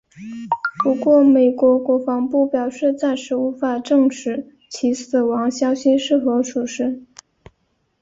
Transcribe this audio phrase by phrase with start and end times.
[0.83, 7.05] 不过美国国防部表示暂时无法证实其死亡消息是否属实。